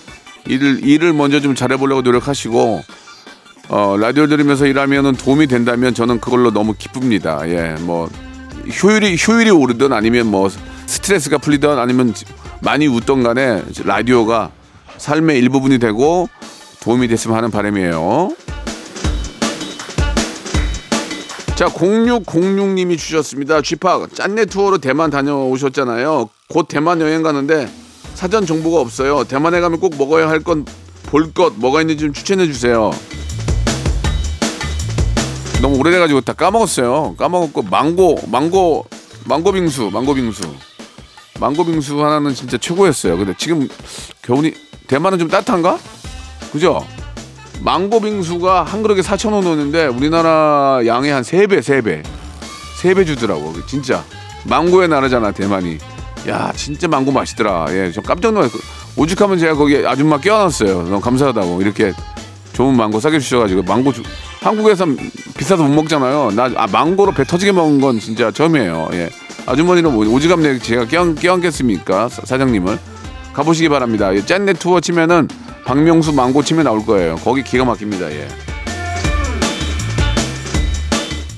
[0.46, 2.82] 일을 일을 먼저 좀 잘해보려고 노력하시고
[3.72, 7.48] 어 라디오 들으면서 일하면은 도움이 된다면 저는 그걸로 너무 기쁩니다.
[7.48, 8.10] 예, 뭐
[8.82, 10.48] 효율이 효율이 오르든 아니면 뭐
[10.86, 12.12] 스트레스가 풀리든 아니면
[12.62, 14.50] 많이 웃던 간에 라디오가
[14.98, 16.28] 삶의 일부분이 되고
[16.82, 18.34] 도움이 됐으면 하는 바람이에요.
[21.54, 23.60] 자, 0606님이 주셨습니다.
[23.62, 26.28] 쥐팍 짠내 투어로 대만 다녀오셨잖아요.
[26.48, 27.68] 곧 대만 여행 가는데
[28.14, 29.24] 사전 정보가 없어요.
[29.24, 30.64] 대만에 가면 꼭 먹어야 할 건
[31.10, 32.90] 볼 것 뭐가 있는지 좀 추천해 주세요.
[35.60, 37.16] 너무 오래돼가지고 다 까먹었어요.
[37.16, 38.86] 까먹었고 망고, 망고,
[39.26, 40.42] 망고 빙수, 망고 빙수,
[41.38, 43.18] 망고 빙수 하나는 진짜 최고였어요.
[43.18, 43.68] 근데 지금
[44.22, 44.54] 겨울이
[44.86, 45.78] 대만은 좀 따뜻한가?
[46.52, 46.84] 그죠?
[47.62, 52.02] 망고 빙수가 한 그릇에 4,000원 오는데 우리나라 양의 한 3배, 3배.
[52.80, 53.54] 3배 주더라고.
[53.66, 54.02] 진짜.
[54.44, 55.76] 망고의 나라잖아, 대만이.
[56.28, 57.66] 야, 진짜 망고 맛있더라.
[57.70, 58.60] 예, 저 깜짝 놀랐어요.
[58.96, 60.84] 오죽하면 제가 거기 아줌마 껴안았어요.
[60.84, 61.60] 너무 감사하다고.
[61.60, 61.92] 이렇게
[62.52, 63.62] 좋은 망고 싸게 주셔가지고.
[63.62, 64.02] 망고 주,
[64.40, 64.86] 한국에서
[65.36, 66.32] 비싸서 못 먹잖아요.
[66.34, 68.90] 나, 아, 망고로 배 터지게 먹은 건 진짜 처음이에요.
[68.92, 69.10] 예.
[69.46, 72.08] 아주머니는 뭐 오지랖 내 제가 껴안, 껴안겠습니까?
[72.08, 72.78] 사- 사장님을.
[73.32, 74.14] 가보시기 바랍니다.
[74.14, 75.28] 예, 짠내 투어 치면은
[75.64, 77.16] 박명수 망고 치면 나올 거예요.
[77.16, 78.10] 거기 기가 막힙니다.
[78.12, 78.28] 예.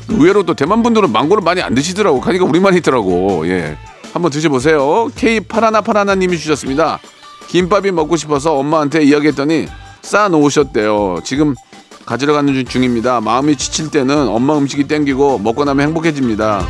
[0.09, 2.21] 의외로 또 대만 분들은 망고를 많이 안 드시더라고.
[2.21, 3.47] 가니까 우리만 있더라고.
[3.49, 3.77] 예.
[4.13, 5.11] 한번 드셔보세요.
[5.17, 6.99] K 파라나 파라나님이 주셨습니다.
[7.49, 9.69] 김밥이 먹고 싶어서 엄마한테 이야기했더니
[10.03, 11.21] 싸 놓으셨대요.
[11.25, 11.55] 지금
[12.05, 13.21] 가지러 가는 중- 중입니다.
[13.21, 16.67] 마음이 지칠 때는 엄마 음식이 땡기고 먹고 나면 행복해집니다.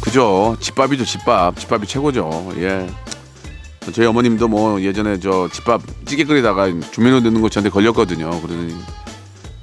[0.00, 0.56] 그죠.
[0.60, 1.58] 집밥이죠, 집밥.
[1.58, 2.52] 집밥이 최고죠.
[2.58, 2.86] 예.
[3.92, 8.30] 저희 어머님도 뭐 예전에 저 집밥 찌개 끓이다가 조미료 넣는 거 저한테 걸렸거든요.
[8.40, 8.74] 그러더니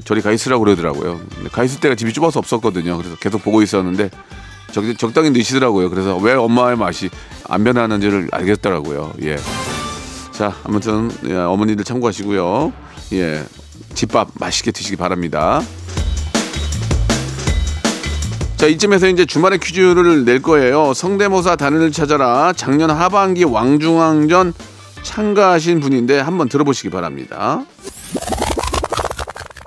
[0.06, 1.20] 저리 가 있으라고 그러더라고요.
[1.36, 2.98] 근데 가 있을 때가 집이 좁아서 없었거든요.
[2.98, 4.10] 그래서 계속 보고 있었는데
[4.72, 5.90] 적, 적당히 넣으시더라고요.
[5.90, 7.10] 그래서 왜 엄마의 맛이
[7.48, 9.14] 안 변하는지를 알겠더라고요.
[9.24, 9.38] 예.
[10.38, 12.72] 자, 아무튼 예, 어머니들 참고하시고요.
[13.14, 13.42] 예.
[13.96, 15.62] 집밥 맛있게 드시기 바랍니다.
[18.58, 20.94] 자, 이쯤에서 이제 주말에 퀴즈를 낼 거예요.
[20.94, 22.54] 성대모사 단을 찾아라.
[22.54, 24.54] 작년 하반기 왕중왕전
[25.02, 27.64] 참가하신 분인데 한번 들어보시기 바랍니다.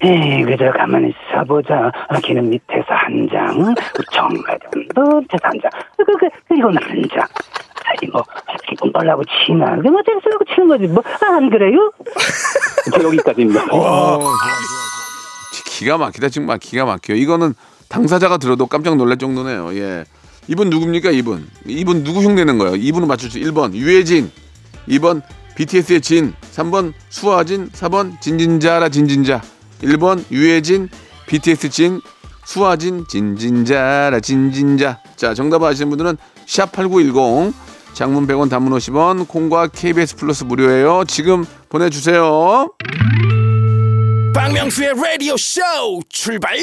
[0.02, 1.90] 에이, 그저 가만히 있어보자.
[2.08, 7.26] 아, 기는 밑에서 한 장, 그 정가장도 밑에서 한 장, 그, 그, 그리고는 한 장.
[8.08, 8.22] 뭐,
[8.68, 9.76] 기분 달라고 치나.
[9.76, 10.86] 그게 뭐, 재밌으라고 치는 거지.
[10.86, 11.92] 뭐, 아, 안 그래요?
[12.92, 13.64] 저 여기까지입니다.
[15.52, 17.16] 기- 기가 막히다 정말 기가 막혀요.
[17.16, 17.54] 이거는
[17.88, 19.74] 당사자가 들어도 깜짝 놀랄 정도네요.
[19.74, 20.04] 예.
[20.48, 21.10] 이분 누굽니까?
[21.10, 21.48] 이분.
[21.66, 22.76] 이분 누구 흉내는 거예요?
[22.76, 24.30] 이분은 맞출 수 1번 유해진,
[24.88, 25.22] 2번
[25.56, 29.42] BTS의 진, 3번 수아진, 4번 진진자라 진진자.
[29.82, 30.88] 1번 유해진,
[31.26, 32.00] BTS 진,
[32.44, 35.00] 수아진, 진진자라 진진자.
[35.16, 37.52] 자, 정답 아시는 분들은 샵8910
[37.92, 41.04] 장문 100원 단문 50원 콩과 KBS 플러스 무료예요.
[41.06, 42.72] 지금 보내주세요.
[44.34, 45.60] 박명수의 라디오 쇼
[46.08, 46.56] 출발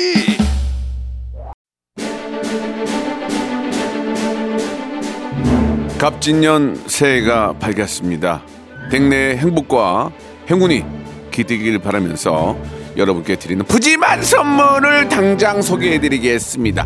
[5.97, 8.43] 갑진년 새해가 밝았습니다.
[8.91, 10.11] 댁내의 행복과
[10.49, 10.85] 행운이
[11.31, 12.57] 깃들길 바라면서
[12.95, 16.85] 여러분께 드리는 푸짐한 선물을 당장 소개해드리겠습니다.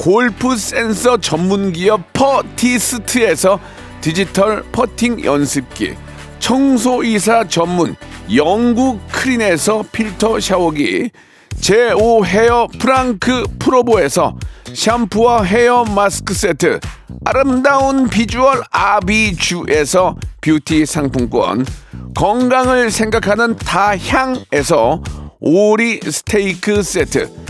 [0.00, 3.60] 골프 센서 전문 기업 퍼티스트에서
[4.00, 5.94] 디지털 퍼팅 연습기,
[6.38, 7.94] 청소이사 전문
[8.34, 11.10] 영구크린에서 필터 샤워기,
[11.50, 14.38] 제5 헤어 프랑크 프로보에서
[14.72, 16.80] 샴푸와 헤어 마스크 세트,
[17.26, 21.66] 아름다운 비주얼 아비주에서 뷰티 상품권,
[22.16, 25.02] 건강을 생각하는 다향에서
[25.40, 27.49] 오리 스테이크 세트,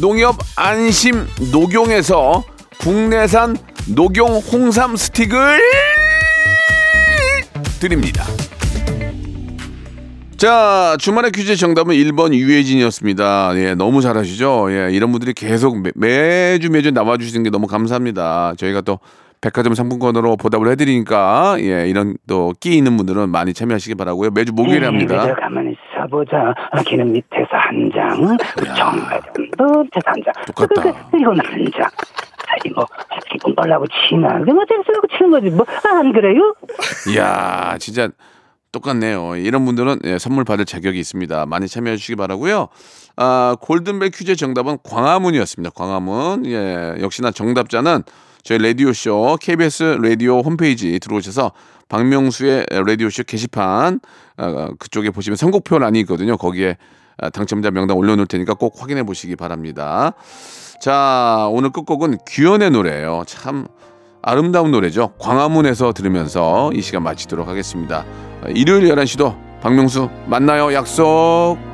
[0.00, 2.42] 농협 안심 녹용에서
[2.80, 3.56] 국내산
[3.94, 5.60] 녹용 홍삼 스틱을
[7.80, 8.24] 드립니다.
[10.36, 13.52] 자, 주말의 퀴즈 정답은 1번 유해진이었습니다.
[13.56, 14.66] 예, 너무 잘하시죠?
[14.70, 18.54] 예, 이런 분들이 계속 매, 매주 매주 나와주시는 게 너무 감사합니다.
[18.58, 18.98] 저희가 또
[19.40, 24.30] 백화점 상품권으로 보답을 해드리니까, 예, 이런 또 끼 있는 분들은 많이 참여하시기 바라고요.
[24.30, 25.22] 매주 목요일에 합니다.
[25.22, 26.54] 그저 가만히 있어 보자.
[26.70, 30.44] 아, 기는 밑에서 한 장, 그 정가장도 밑에서 한 장.
[30.46, 30.82] 똑같다.
[30.82, 31.88] 그, 그, 이건 한 장.
[32.46, 32.86] 아니 뭐
[33.32, 36.54] 기분 벌라고 치나 그게 뭐 재밌으라고 치는 거지 뭐 안 그래요?
[37.12, 38.08] 이야, 진짜
[38.70, 39.36] 똑같네요.
[39.36, 41.46] 이런 분들은 예, 선물 받을 자격이 있습니다.
[41.46, 42.68] 많이 참여해 주시기 바라고요.
[43.16, 45.70] 아, 골든벨 퀴즈 정답은 광화문이었습니다.
[45.74, 46.44] 광화문.
[46.46, 48.02] 예, 역시나 정답자는
[48.42, 51.52] 저희 라디오 쇼 KBS 라디오 홈페이지 들어오셔서
[51.88, 54.00] 박명수의 라디오쇼 게시판
[54.36, 56.36] 아, 그쪽에 보시면 선곡표 란이 있거든요.
[56.36, 56.76] 거기에
[57.18, 60.12] 아, 당첨자 명단 올려놓을 테니까 꼭 확인해 보시기 바랍니다.
[60.80, 63.22] 자, 오늘 끝곡은 규현의 노래예요.
[63.26, 63.66] 참
[64.22, 65.12] 아름다운 노래죠.
[65.18, 68.04] 광화문에서 들으면서 이 시간 마치도록 하겠습니다.
[68.54, 70.72] 일요일 11시도 박명수 만나요.
[70.72, 71.73] 약속.